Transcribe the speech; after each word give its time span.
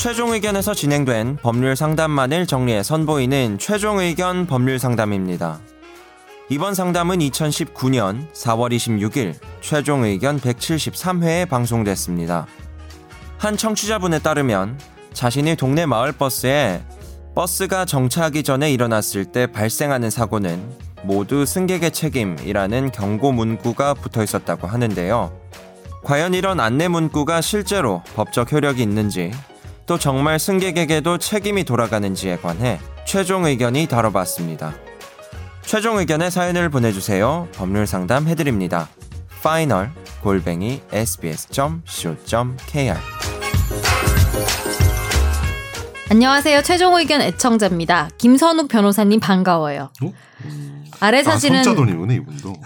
최종 0.00 0.32
의견에서 0.32 0.72
진행된 0.72 1.36
법률 1.42 1.76
상담만을 1.76 2.46
정리해 2.46 2.82
선보이는 2.82 3.58
최종 3.58 3.98
의견 3.98 4.46
법률 4.46 4.78
상담입니다. 4.78 5.60
이번 6.48 6.74
상담은 6.74 7.18
2019년 7.18 8.32
4월 8.32 8.74
26일 8.74 9.34
최종 9.60 10.04
의견 10.04 10.40
173회에 10.40 11.46
방송됐습니다. 11.46 12.46
한 13.36 13.58
청취자분에 13.58 14.20
따르면 14.20 14.80
자신의 15.12 15.56
동네 15.56 15.84
마을버스에 15.84 16.82
버스가 17.34 17.84
정차하기 17.84 18.42
전에 18.42 18.72
일어났을 18.72 19.26
때 19.26 19.46
발생하는 19.48 20.08
사고는 20.08 20.66
모두 21.02 21.44
승객의 21.44 21.90
책임이라는 21.90 22.92
경고 22.92 23.32
문구가 23.32 23.92
붙어 23.92 24.22
있었다고 24.24 24.66
하는데요. 24.66 25.38
과연 26.04 26.32
이런 26.32 26.58
안내 26.58 26.88
문구가 26.88 27.42
실제로 27.42 28.02
법적 28.14 28.50
효력이 28.50 28.80
있는지 28.80 29.30
또 29.90 29.98
정말 29.98 30.38
승객에게도 30.38 31.18
책임이 31.18 31.64
돌아가는지에 31.64 32.36
관해 32.36 32.78
최종 33.04 33.46
의견이 33.46 33.88
다뤄봤습니다. 33.88 34.72
최종 35.62 35.98
의견의 35.98 36.30
사연을 36.30 36.68
보내주세요. 36.68 37.48
법률 37.56 37.88
상담 37.88 38.28
해드립니다. 38.28 38.88
파이널 39.42 39.90
골뱅이 40.22 40.80
sbs.co.kr 40.92 42.94
안녕하세요. 46.08 46.62
최종 46.62 46.94
의견 46.94 47.20
애청자입니다. 47.20 48.10
김선욱 48.16 48.68
변호사님 48.68 49.18
반가워요. 49.18 49.90
어? 50.04 50.12
아래 51.02 51.20
아, 51.20 51.22
사진은 51.22 51.64
손자돈이구나 51.64 52.12
이분도. 52.12 52.52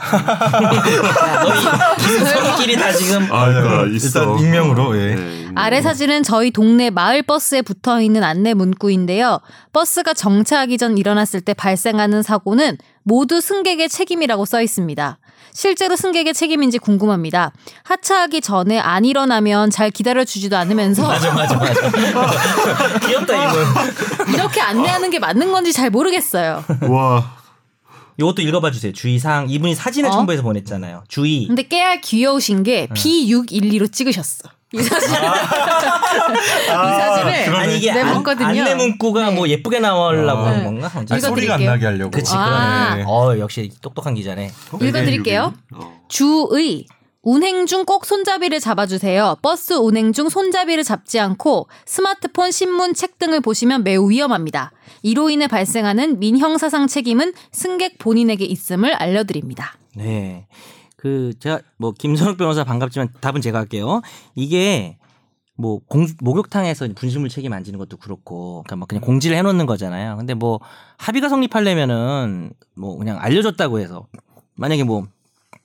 김선우끼리 1.99 2.77
다 2.77 2.93
지금 2.93 3.29
아, 3.33 3.47
그러니까 3.47 3.87
있어. 3.95 4.21
일단 4.21 4.39
익명으로, 4.41 4.97
예. 5.01 5.15
네. 5.15 5.49
아래 5.55 5.81
사진은 5.81 6.25
저희 6.25 6.51
동네 6.51 6.91
마을 6.91 7.23
버스에 7.23 7.63
붙어 7.63 8.01
있는 8.01 8.25
안내 8.25 8.55
문구인데요. 8.55 9.39
버스가 9.73 10.15
정차하기 10.15 10.79
전 10.79 10.99
일어났을 10.99 11.41
때 11.43 11.55
발생하는 11.55 12.23
사고는 12.23 12.77
모두 13.05 13.41
승객의 13.41 13.89
책임이라고 13.89 14.45
써 14.47 14.61
있습니다. 14.63 15.19
실제로 15.53 15.95
승객의 15.95 16.35
책임인지 16.35 16.79
궁금합니다. 16.79 17.53
하차하기 17.85 18.41
전에 18.41 18.81
안 18.81 19.05
일어나면 19.05 19.71
잘 19.71 19.93
기다려 19.93 20.25
주지도 20.25 20.57
않으면서 20.57 21.07
맞아 21.07 21.33
맞아 21.33 21.57
맞아 21.57 21.81
귀엽다 23.07 23.45
이분 23.45 24.35
이렇게 24.35 24.61
안내하는 24.61 25.11
게 25.11 25.21
맞는 25.21 25.53
건지 25.53 25.73
잘 25.73 25.91
모르겠어요. 25.91 26.65
와. 26.89 27.44
이것도 28.19 28.43
읽어봐 28.43 28.71
주세요 28.71 28.93
주의사항 28.93 29.51
이분이 29.51 29.75
사진을 29.75 30.09
어? 30.11 30.13
첨부해서 30.13 30.43
보냈잖아요 30.43 31.05
주의 31.09 31.47
근데 31.47 31.63
깨알 31.65 32.01
귀여우신 32.01 32.63
게 32.63 32.87
네. 32.89 32.95
B612로 32.95 33.91
찍으셨어. 33.93 34.49
이 34.73 34.83
사진. 34.83 35.09
이 35.15 35.15
사진을 36.73 37.57
아니 37.57 37.79
이게 37.79 37.93
네, 37.93 38.01
안, 38.01 38.15
봤거든요. 38.15 38.49
안내 38.49 38.75
문구가 38.75 39.31
네. 39.31 39.37
뭐 39.37 39.49
예쁘게 39.49 39.79
나오려고 39.79 40.43
아. 40.43 40.47
하는 40.47 40.59
네. 40.59 40.65
건가? 40.65 40.91
아니, 40.95 41.05
이거 41.05 41.21
소리가 41.21 41.55
안. 41.55 41.65
나게 41.65 41.87
하려고. 41.87 42.11
그치 42.11 42.33
아. 42.35 42.95
그러네 42.95 43.05
어 43.07 43.39
역시 43.39 43.71
똑똑한 43.81 44.15
기자네 44.15 44.51
읽어드릴게요. 44.81 45.55
어. 45.75 46.01
주의 46.09 46.87
운행 47.25 47.67
중 47.67 47.85
꼭 47.85 48.05
손잡이를 48.07 48.61
잡아주세요. 48.61 49.37
버스 49.43 49.75
운행 49.75 50.13
중 50.13 50.29
손잡이를 50.29 50.85
잡지 50.85 51.19
않고 51.19 51.69
스마트폰, 51.87 52.51
신문, 52.51 52.95
책 52.95 53.19
등을 53.19 53.41
보시면 53.41 53.83
매우 53.83 54.09
위험합니다. 54.11 54.73
이로 55.03 55.31
인해 55.31 55.47
발생하는 55.47 56.19
민형사상 56.19 56.87
책임은 56.87 57.33
승객 57.51 57.99
본인에게 57.99 58.45
있음을 58.45 58.95
알려드립니다. 58.95 59.77
네. 59.97 60.47
그 60.97 61.33
제가 61.39 61.61
뭐 61.77 61.93
김선욱 61.93 62.39
변호사 62.39 62.65
반갑지만 62.65 63.09
답은 63.21 63.41
제가 63.41 63.59
할게요. 63.59 64.01
이게 64.35 64.97
뭐 65.57 65.81
공, 65.87 66.07
목욕탕에서 66.21 66.89
분실물 66.95 67.29
책임 67.29 67.53
안 67.53 67.65
지는 67.65 67.79
것도 67.79 67.99
그렇고 67.99 68.63
그러니까 68.65 68.77
뭐 68.77 68.87
그냥 68.87 69.03
공지를 69.03 69.37
해놓는 69.37 69.67
거잖아요. 69.67 70.17
근데 70.17 70.35
뭐 70.35 70.61
합의가 70.99 71.29
성립하려면은 71.29 72.53
뭐 72.75 72.97
그냥 72.97 73.19
알려줬다고 73.21 73.81
해서 73.81 74.07
만약에 74.57 74.85
뭐 74.85 75.07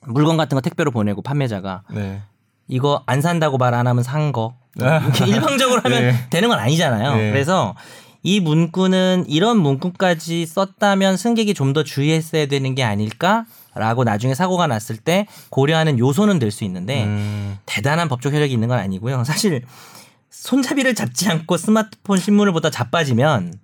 물건 0.06 0.36
같은 0.36 0.54
거 0.56 0.60
택배로 0.60 0.90
보내고 0.90 1.22
판매자가 1.22 1.82
네. 1.90 2.22
이거 2.68 3.02
안 3.06 3.20
산다고 3.20 3.58
말 3.58 3.74
안 3.74 3.86
하면 3.86 4.02
산 4.02 4.32
거. 4.32 4.54
이렇게 4.76 5.26
일방적으로 5.26 5.80
하면 5.84 6.00
네. 6.02 6.26
되는 6.30 6.48
건 6.48 6.58
아니잖아요. 6.58 7.16
네. 7.16 7.30
그래서 7.32 7.74
이 8.22 8.38
문구는 8.40 9.24
이런 9.28 9.58
문구까지 9.58 10.46
썼다면 10.46 11.16
승객이 11.16 11.54
좀 11.54 11.72
더 11.72 11.82
주의했어야 11.82 12.46
되는 12.46 12.74
게 12.74 12.82
아닐까라고 12.84 14.04
나중에 14.04 14.34
사고가 14.34 14.66
났을 14.66 14.96
때 14.96 15.26
고려하는 15.50 15.98
요소는 15.98 16.38
될 16.38 16.50
수 16.50 16.64
있는데 16.64 17.04
음. 17.04 17.58
대단한 17.66 18.08
법적 18.08 18.32
효력이 18.32 18.52
있는 18.52 18.68
건 18.68 18.78
아니고요. 18.78 19.22
사실 19.24 19.64
손잡이를 20.30 20.94
잡지 20.94 21.28
않고 21.28 21.56
스마트폰 21.56 22.18
신문을 22.18 22.52
보다 22.52 22.70
자빠지면 22.70 23.54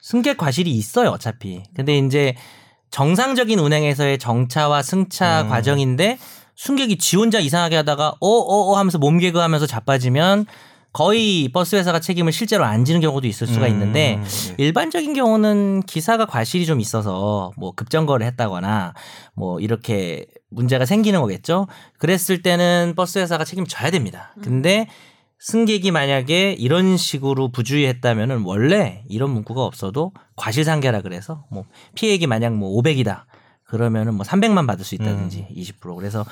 승객 0.00 0.36
과실이 0.38 0.70
있어요, 0.70 1.10
어차피. 1.10 1.62
근데 1.74 1.98
이제 1.98 2.34
정상적인 2.90 3.58
운행에서의 3.58 4.18
정차와 4.18 4.82
승차 4.82 5.42
음. 5.42 5.48
과정인데 5.48 6.18
승객이 6.56 6.98
지 6.98 7.16
혼자 7.16 7.38
이상하게 7.38 7.76
하다가 7.76 8.16
어어어 8.20 8.76
하면서 8.76 8.98
몸개그 8.98 9.38
하면서 9.38 9.66
자빠지면 9.66 10.46
거의 10.92 11.48
버스 11.48 11.76
회사가 11.76 12.00
책임을 12.00 12.32
실제로 12.32 12.64
안 12.64 12.84
지는 12.84 13.00
경우도 13.00 13.28
있을 13.28 13.46
수가 13.46 13.66
음. 13.66 13.70
있는데 13.70 14.18
네. 14.20 14.54
일반적인 14.58 15.14
경우는 15.14 15.82
기사가 15.82 16.26
과실이 16.26 16.66
좀 16.66 16.80
있어서 16.80 17.52
뭐 17.56 17.72
급정거를 17.72 18.26
했다거나 18.26 18.94
뭐 19.34 19.60
이렇게 19.60 20.26
문제가 20.50 20.84
생기는 20.84 21.20
거겠죠. 21.20 21.68
그랬을 21.98 22.42
때는 22.42 22.94
버스 22.96 23.20
회사가 23.20 23.44
책임을 23.44 23.68
져야 23.68 23.90
됩니다. 23.90 24.34
근데 24.42 24.88
승객이 25.44 25.90
만약에 25.90 26.52
이런 26.52 26.98
식으로 26.98 27.50
부주의했다면은 27.50 28.42
원래 28.44 29.02
이런 29.08 29.30
문구가 29.30 29.62
없어도 29.64 30.12
과실상계라 30.36 31.00
그래서 31.00 31.44
뭐 31.50 31.64
피해액이 31.94 32.26
만약 32.26 32.54
뭐 32.54 32.80
500이다. 32.82 33.22
그러면은 33.64 34.14
뭐 34.14 34.26
300만 34.26 34.66
받을 34.66 34.84
수 34.84 34.94
있다든지 34.96 35.46
20% 35.56 35.96
그래서 35.96 36.26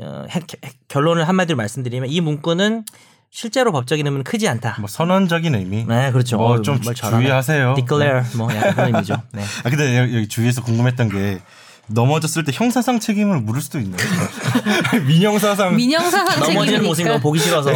어, 0.00 0.24
핵- 0.30 0.44
핵- 0.64 0.76
결론을 0.88 1.26
한마디로 1.26 1.56
말씀드리면 1.56 2.10
이 2.10 2.20
문구는 2.20 2.84
실제로 3.30 3.72
법적인 3.72 4.06
의미는 4.06 4.22
크지 4.22 4.46
않다. 4.48 4.76
뭐 4.78 4.86
선언적인 4.86 5.52
의미. 5.56 5.84
네, 5.86 6.12
그렇죠. 6.12 6.36
뭐 6.36 6.50
어우, 6.52 6.62
좀뭘 6.62 6.94
잘하네. 6.94 7.24
주의하세요. 7.24 7.74
declare 7.74 8.22
뭐 8.36 8.54
약간 8.54 8.74
그런 8.74 8.94
의미죠. 8.94 9.16
네. 9.32 9.42
아 9.64 9.70
근데 9.70 9.98
여기, 9.98 10.28
주위에서 10.28 10.62
궁금했던 10.62 11.08
게 11.08 11.40
넘어졌을 11.88 12.44
때 12.44 12.52
형사상 12.54 13.00
책임을 13.00 13.40
물을 13.40 13.60
수도 13.60 13.80
있나요? 13.80 13.96
민형사상. 15.08 15.74
민형사상 15.74 16.24
넘어지는 16.38 16.54
책임이니까. 16.64 16.86
모습이 16.86 17.20
보기 17.20 17.38
싫어서 17.40 17.70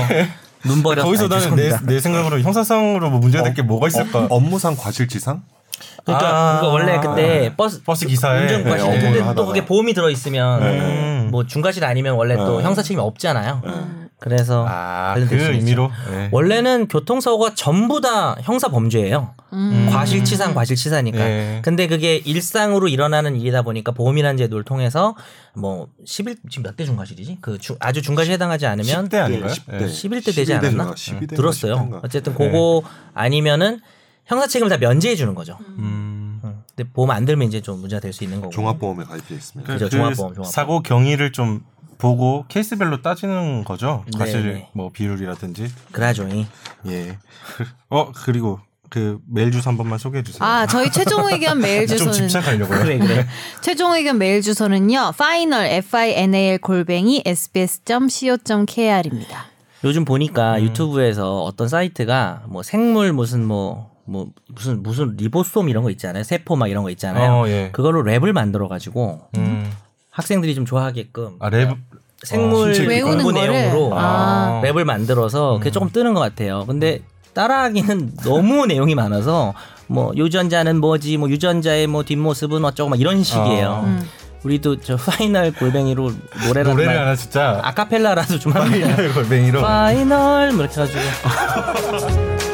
눈 0.65 0.83
버렸. 0.83 1.05
거기서 1.05 1.25
아니, 1.27 1.35
나는 1.51 1.57
내. 1.57 1.71
내 1.95 2.01
생각으로 2.01 2.41
형사상으로 2.41 3.11
뭐 3.11 3.19
문제가 3.21 3.45
될 3.45 3.55
게 3.55 3.63
뭐가 3.63 3.87
있을까? 3.89 4.21
어, 4.21 4.27
업무상 4.31 4.77
과실치상? 4.77 5.43
그러니까, 6.05 6.27
아. 6.29 6.61
그러니까 6.61 6.69
원래 6.69 7.01
그때 7.01 7.55
버스 7.57 7.83
버스 7.85 8.07
기사에 8.07 8.43
운전 8.43 8.65
과실 8.65 8.91
네, 8.91 9.01
근데 9.01 9.19
또 9.21 9.25
하다가. 9.27 9.47
그게 9.49 9.65
보험이 9.65 9.95
들어 9.95 10.11
있으면 10.11 10.63
음. 10.63 11.29
뭐 11.31 11.47
중과실 11.47 11.85
아니면 11.85 12.15
원래 12.15 12.37
또 12.37 12.59
네. 12.59 12.65
형사 12.65 12.83
책임이 12.83 13.01
없잖아요. 13.01 13.63
그래서 14.21 14.67
아, 14.69 15.15
그. 15.15 15.35
의미로. 15.37 15.91
네. 16.11 16.29
원래는 16.33 16.89
교통사고가 16.89 17.55
전부 17.55 18.01
다 18.01 18.37
형사 18.43 18.69
범죄예요. 18.69 19.35
음. 19.53 19.89
과실치상, 19.93 20.55
과실치사니까. 20.55 21.19
네. 21.19 21.61
근데 21.65 21.87
그게 21.87 22.17
일상으로 22.17 22.89
일어나는 22.89 23.37
일이다 23.37 23.63
보니까 23.63 23.93
보험이라는 23.93 24.37
제도를 24.37 24.65
통해서 24.65 25.15
뭐 25.55 25.89
11, 26.05 26.37
지금 26.51 26.65
몇 26.65 26.77
대 26.77 26.85
중과실이지? 26.85 27.39
그 27.41 27.59
주- 27.59 27.77
아주 27.81 28.03
중과실에 28.03 28.35
해당하지 28.35 28.67
않으면 28.67 29.09
10대 29.09 29.15
아닌가요? 29.23 29.53
네, 29.69 29.79
네. 29.79 29.87
11대 29.87 30.35
되지 30.35 30.53
않았나? 30.55 30.93
12대 30.95 31.37
들었어요. 31.37 32.01
어쨌든 32.03 32.35
그거 32.35 32.83
아니면은 33.15 33.81
형사 34.27 34.47
책임을 34.47 34.69
다 34.69 34.77
면제해 34.79 35.15
주는 35.17 35.35
거죠. 35.35 35.57
음. 35.79 36.41
응. 36.45 36.63
근데 36.77 36.91
보험 36.93 37.11
안 37.11 37.25
들면 37.25 37.49
이제 37.49 37.61
좀 37.61 37.81
문제가 37.81 38.01
될 38.01 38.13
수 38.13 38.25
있는 38.25 38.41
거고. 38.41 38.51
종합보험에 38.53 39.05
가입돼 39.05 39.35
있습니다. 39.35 39.73
그죠, 39.73 39.89
종합보험, 39.89 40.17
종합보험. 40.35 40.45
사고 40.51 40.83
경위를 40.83 41.33
좀 41.33 41.63
보고 41.99 42.45
케이스별로 42.49 43.03
따지는 43.03 43.65
거죠. 43.65 44.05
네, 44.13 44.19
과실 44.19 44.53
네. 44.53 44.71
뭐 44.73 44.91
비율이라든지. 44.91 45.69
그렇죠. 45.93 46.47
예. 46.87 47.19
어 47.91 48.13
그리고 48.13 48.61
그 48.91 49.19
메일 49.27 49.51
주소 49.53 49.69
한 49.69 49.77
번만 49.77 49.99
소개해 49.99 50.23
주세요. 50.23 50.43
아, 50.43 50.67
저희 50.67 50.91
최종 50.91 51.31
의견 51.31 51.59
메일 51.61 51.99
주소는 51.99 52.29
집착하려고요. 52.29 52.79
그래 52.81 52.97
그래. 52.99 53.27
최종 53.61 53.93
의견 53.93 54.17
메일 54.19 54.41
주소는요. 54.43 55.13
final 55.15 55.71
f 55.71 55.97
i 55.97 56.13
n 56.13 56.35
a 56.35 56.53
l 56.53 56.59
골뱅이 56.59 57.23
sbs.co.kr입니다. 57.27 58.39
요즘 59.85 60.05
보니까 60.05 60.57
음. 60.57 60.63
유튜브에서 60.63 61.43
어떤 61.43 61.69
사이트가 61.69 62.45
뭐 62.49 62.65
생물 62.65 63.13
무슨 63.13 63.45
뭐뭐 63.45 64.31
무슨 64.49 64.83
무슨 64.83 65.17
리보솜 65.17 65.69
이런 65.69 65.85
거 65.85 65.91
있잖아요. 65.91 66.25
세포 66.25 66.57
막 66.57 66.69
이런 66.69 66.83
거 66.83 66.91
있잖아요. 66.91 67.33
어, 67.33 67.49
예. 67.49 67.71
그걸로 67.73 68.03
랩을 68.03 68.33
만들어 68.33 68.67
가지고 68.69 69.21
음. 69.37 69.68
학생들이 70.19 70.55
좀 70.57 70.67
좋아하게끔 70.67 71.37
아 71.39 71.49
랩. 71.49 71.77
생물 72.25 72.75
신체 72.75 72.89
외우는 72.91 73.23
공부? 73.23 73.33
내용으로 73.41 73.93
아. 73.95 74.61
랩을 74.65 74.83
만들어서 74.83 75.59
그게 75.59 75.71
조금 75.71 75.91
뜨는 75.91 76.13
것 76.15 76.21
같아요. 76.21 76.65
근데 76.67 77.03
따라하기는 77.35 78.17
너무 78.27 78.67
내용이 78.67 78.97
많아서 78.97 79.55
뭐 79.87 80.13
유전자는 80.17 80.81
뭐지, 80.81 81.17
뭐 81.17 81.31
유전자의 81.31 81.87
뭐 81.87 82.03
뒷모습은 82.03 82.65
어쩌고 82.65 82.91
막 82.91 83.01
이런 83.01 83.23
식이에요. 83.23 83.69
어. 83.69 83.85
음. 83.87 84.03
우리도 84.43 84.81
저 84.81 84.97
final 84.97 85.53
골뱅이로 85.53 86.13
노래를 86.47 86.75
말- 86.75 86.99
하나 86.99 87.15
진짜 87.15 87.61
아카펠라라도 87.63 88.39
좀 88.41 88.53
합니다. 88.53 88.97
골뱅이로. 89.15 89.63
final 89.63 90.53
뭐 90.53 90.65
이렇게 90.65 90.81
해가지고 90.81 91.01